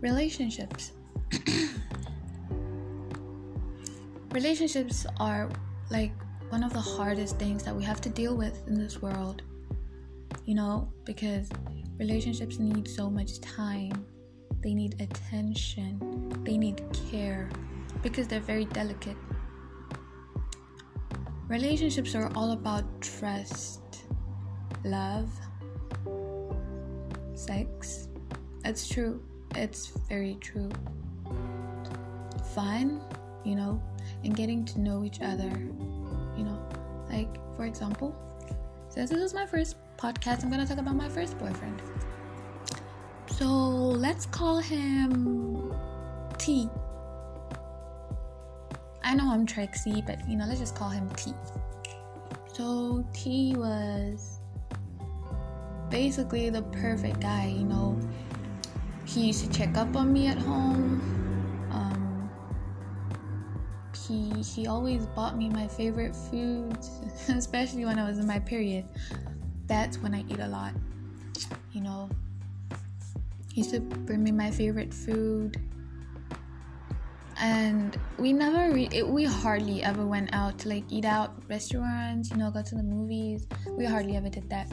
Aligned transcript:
relationships. 0.00 0.92
relationships 4.32 5.06
are 5.18 5.48
like 5.90 6.12
one 6.50 6.62
of 6.62 6.72
the 6.72 6.80
hardest 6.80 7.38
things 7.38 7.62
that 7.64 7.74
we 7.74 7.82
have 7.84 8.00
to 8.00 8.08
deal 8.08 8.36
with 8.36 8.66
in 8.68 8.74
this 8.78 9.00
world. 9.00 9.42
You 10.44 10.54
know, 10.54 10.92
because 11.04 11.48
relationships 11.98 12.58
need 12.58 12.88
so 12.88 13.08
much 13.08 13.40
time, 13.40 14.04
they 14.62 14.74
need 14.74 15.00
attention, 15.00 15.98
they 16.44 16.56
need 16.58 16.82
care 17.10 17.48
because 18.02 18.26
they're 18.28 18.40
very 18.40 18.64
delicate. 18.66 19.16
Relationships 21.48 22.14
are 22.14 22.30
all 22.34 22.52
about 22.52 22.84
trust, 23.00 23.82
love, 24.84 25.30
sex. 27.34 28.08
That's 28.62 28.88
true. 28.88 29.20
It's 29.54 29.88
very 30.08 30.36
true. 30.40 30.70
Fun, 32.54 33.00
you 33.44 33.54
know, 33.54 33.82
and 34.24 34.36
getting 34.36 34.64
to 34.66 34.80
know 34.80 35.04
each 35.04 35.20
other. 35.20 35.50
You 36.36 36.44
know, 36.44 36.58
like 37.10 37.28
for 37.56 37.64
example, 37.64 38.14
since 38.88 39.10
this 39.10 39.20
is 39.20 39.34
my 39.34 39.46
first 39.46 39.76
podcast, 39.96 40.42
I'm 40.42 40.50
gonna 40.50 40.66
talk 40.66 40.78
about 40.78 40.96
my 40.96 41.08
first 41.08 41.38
boyfriend. 41.38 41.80
So 43.26 43.46
let's 43.46 44.26
call 44.26 44.58
him 44.58 45.74
T. 46.38 46.68
I 49.04 49.14
know 49.14 49.30
I'm 49.30 49.46
Trixie, 49.46 50.02
but 50.06 50.26
you 50.28 50.36
know, 50.36 50.46
let's 50.46 50.60
just 50.60 50.74
call 50.74 50.88
him 50.88 51.08
T. 51.10 51.34
So 52.52 53.04
T 53.12 53.54
was 53.56 54.40
basically 55.90 56.50
the 56.50 56.62
perfect 56.62 57.20
guy, 57.20 57.46
you 57.46 57.64
know. 57.64 57.98
He 59.12 59.26
used 59.26 59.44
to 59.44 59.50
check 59.50 59.76
up 59.76 59.94
on 59.94 60.10
me 60.10 60.26
at 60.26 60.38
home. 60.38 61.00
Um, 61.70 62.30
he 64.06 64.42
he 64.42 64.66
always 64.66 65.04
bought 65.06 65.36
me 65.36 65.50
my 65.50 65.68
favorite 65.68 66.16
foods, 66.16 67.00
especially 67.28 67.84
when 67.84 67.98
I 67.98 68.08
was 68.08 68.18
in 68.18 68.26
my 68.26 68.38
period. 68.38 68.86
That's 69.66 69.98
when 69.98 70.14
I 70.14 70.24
eat 70.30 70.40
a 70.40 70.48
lot. 70.48 70.72
You 71.72 71.82
know, 71.82 72.08
he 73.52 73.60
used 73.60 73.74
to 73.74 73.80
bring 73.80 74.24
me 74.24 74.32
my 74.32 74.50
favorite 74.50 74.94
food 74.94 75.60
and 77.38 77.98
we 78.18 78.32
never 78.32 78.72
re- 78.72 78.88
it, 78.92 79.06
we 79.06 79.24
hardly 79.24 79.82
ever 79.82 80.06
went 80.06 80.30
out 80.32 80.58
to 80.60 80.68
like 80.68 80.84
eat 80.88 81.04
out 81.04 81.34
restaurants 81.48 82.30
you 82.30 82.36
know 82.36 82.50
go 82.50 82.62
to 82.62 82.74
the 82.74 82.82
movies 82.82 83.46
we 83.70 83.84
hardly 83.84 84.16
ever 84.16 84.28
did 84.28 84.48
that 84.48 84.70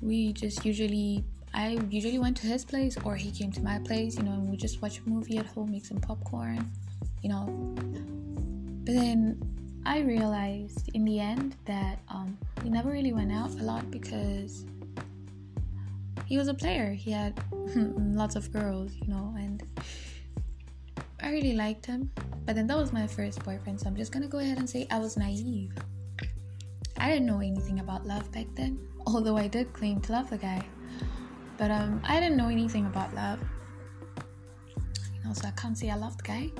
we 0.00 0.32
just 0.32 0.64
usually 0.64 1.24
i 1.58 1.78
usually 1.90 2.18
went 2.18 2.36
to 2.36 2.46
his 2.46 2.64
place 2.64 2.96
or 3.04 3.14
he 3.14 3.30
came 3.30 3.52
to 3.52 3.60
my 3.60 3.78
place 3.80 4.16
you 4.16 4.22
know 4.22 4.32
and 4.32 4.48
we 4.48 4.56
just 4.56 4.80
watch 4.80 5.00
a 5.04 5.08
movie 5.08 5.36
at 5.36 5.46
home 5.46 5.70
make 5.70 5.84
some 5.84 5.98
popcorn 5.98 6.70
you 7.22 7.28
know 7.28 7.44
but 8.84 8.94
then 8.94 9.20
i 9.84 9.98
realized 10.00 10.88
in 10.94 11.04
the 11.04 11.20
end 11.20 11.54
that 11.66 11.98
um, 12.08 12.36
we 12.64 12.70
never 12.70 12.90
really 12.90 13.12
went 13.12 13.32
out 13.32 13.50
a 13.60 13.62
lot 13.62 13.90
because 13.90 14.64
he 16.24 16.38
was 16.38 16.48
a 16.48 16.54
player 16.54 16.92
he 16.92 17.10
had 17.10 17.38
lots 18.22 18.36
of 18.36 18.50
girls 18.52 18.92
you 18.94 19.08
know 19.08 19.34
and 19.36 19.62
I 21.20 21.30
really 21.32 21.54
liked 21.54 21.84
him, 21.84 22.10
but 22.46 22.54
then 22.54 22.66
that 22.68 22.76
was 22.76 22.92
my 22.92 23.06
first 23.06 23.44
boyfriend, 23.44 23.80
so 23.80 23.86
I'm 23.88 23.96
just 23.96 24.12
gonna 24.12 24.28
go 24.28 24.38
ahead 24.38 24.58
and 24.58 24.70
say 24.70 24.86
I 24.90 24.98
was 24.98 25.16
naive. 25.16 25.72
I 26.96 27.10
didn't 27.10 27.26
know 27.26 27.40
anything 27.40 27.80
about 27.80 28.06
love 28.06 28.30
back 28.30 28.46
then, 28.54 28.78
although 29.06 29.36
I 29.36 29.48
did 29.48 29.72
claim 29.72 30.00
to 30.02 30.12
love 30.12 30.30
the 30.30 30.38
guy. 30.38 30.64
But 31.58 31.70
um, 31.70 32.00
I 32.04 32.20
didn't 32.20 32.36
know 32.36 32.48
anything 32.48 32.86
about 32.86 33.14
love. 33.14 33.40
You 34.16 35.24
know, 35.24 35.32
so 35.34 35.48
I 35.48 35.50
can't 35.50 35.76
say 35.76 35.90
I 35.90 35.96
loved 35.96 36.24
guy. 36.24 36.50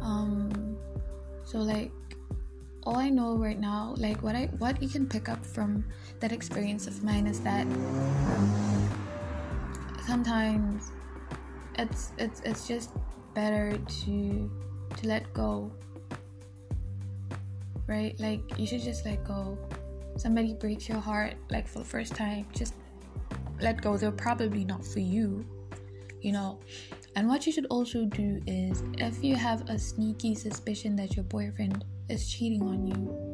Um, 0.00 0.76
so 1.44 1.58
like, 1.58 1.92
all 2.84 2.96
I 2.96 3.10
know 3.10 3.36
right 3.36 3.60
now, 3.60 3.94
like 3.98 4.22
what 4.22 4.34
I 4.34 4.46
what 4.58 4.82
you 4.82 4.88
can 4.88 5.06
pick 5.06 5.28
up 5.28 5.44
from 5.44 5.84
that 6.20 6.32
experience 6.32 6.86
of 6.88 7.04
mine 7.04 7.26
is 7.28 7.40
that 7.40 7.66
sometimes 10.06 10.90
it's 11.78 12.12
it's 12.18 12.40
it's 12.40 12.66
just 12.66 12.90
better 13.34 13.78
to 14.04 14.50
to 14.96 15.08
let 15.08 15.32
go 15.32 15.70
right 17.86 18.18
like 18.20 18.40
you 18.58 18.66
should 18.66 18.82
just 18.82 19.04
let 19.04 19.24
go 19.24 19.56
somebody 20.16 20.54
breaks 20.54 20.88
your 20.88 20.98
heart 20.98 21.34
like 21.50 21.66
for 21.66 21.78
the 21.78 21.84
first 21.84 22.14
time 22.14 22.46
just 22.54 22.74
let 23.62 23.80
go 23.80 23.96
they're 23.96 24.10
probably 24.10 24.64
not 24.64 24.84
for 24.84 25.00
you 25.00 25.44
you 26.20 26.32
know 26.32 26.58
and 27.16 27.28
what 27.28 27.46
you 27.46 27.52
should 27.52 27.66
also 27.66 28.04
do 28.04 28.40
is 28.46 28.82
if 28.98 29.22
you 29.22 29.36
have 29.36 29.68
a 29.68 29.78
sneaky 29.78 30.34
suspicion 30.34 30.96
that 30.96 31.16
your 31.16 31.24
boyfriend 31.24 31.84
is 32.08 32.30
cheating 32.30 32.62
on 32.62 32.86
you 32.86 33.28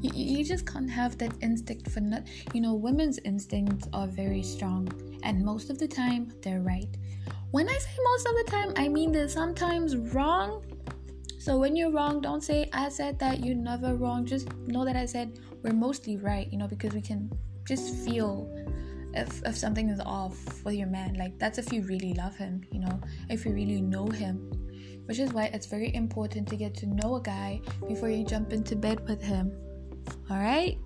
you, 0.00 0.10
you 0.14 0.44
just 0.44 0.66
can't 0.66 0.90
have 0.90 1.18
that 1.18 1.32
instinct 1.42 1.90
for 1.90 2.00
not 2.00 2.22
you 2.54 2.60
know 2.60 2.74
women's 2.74 3.18
instincts 3.24 3.88
are 3.92 4.06
very 4.06 4.42
strong 4.42 4.88
and 5.22 5.44
most 5.44 5.70
of 5.70 5.78
the 5.78 5.88
time 5.88 6.32
they're 6.42 6.60
right 6.60 6.96
when 7.50 7.66
I 7.66 7.72
say 7.72 7.90
most 8.04 8.26
of 8.26 8.34
the 8.34 8.44
time, 8.50 8.72
I 8.76 8.88
mean 8.88 9.10
they're 9.10 9.28
sometimes 9.28 9.96
wrong. 9.96 10.64
So 11.38 11.56
when 11.56 11.76
you're 11.76 11.90
wrong, 11.90 12.20
don't 12.20 12.42
say 12.42 12.68
I 12.74 12.90
said 12.90 13.18
that 13.20 13.42
you're 13.42 13.54
never 13.54 13.94
wrong. 13.94 14.26
Just 14.26 14.54
know 14.66 14.84
that 14.84 14.96
I 14.96 15.06
said 15.06 15.38
we're 15.62 15.72
mostly 15.72 16.18
right, 16.18 16.46
you 16.52 16.58
know, 16.58 16.68
because 16.68 16.92
we 16.92 17.00
can 17.00 17.30
just 17.66 17.94
feel 18.04 18.52
if 19.14 19.42
if 19.44 19.56
something 19.56 19.88
is 19.88 20.00
off 20.00 20.64
with 20.64 20.74
your 20.74 20.88
man. 20.88 21.14
Like 21.14 21.38
that's 21.38 21.58
if 21.58 21.72
you 21.72 21.82
really 21.82 22.14
love 22.14 22.36
him, 22.36 22.62
you 22.72 22.80
know, 22.80 23.00
if 23.28 23.44
you 23.44 23.52
really 23.52 23.80
know 23.80 24.06
him. 24.06 24.50
Which 25.06 25.18
is 25.18 25.32
why 25.32 25.44
it's 25.54 25.66
very 25.66 25.94
important 25.94 26.48
to 26.48 26.56
get 26.56 26.74
to 26.76 26.86
know 26.86 27.16
a 27.16 27.22
guy 27.22 27.62
before 27.86 28.10
you 28.10 28.24
jump 28.24 28.52
into 28.52 28.76
bed 28.76 29.08
with 29.08 29.22
him. 29.22 29.52
Alright? 30.30 30.78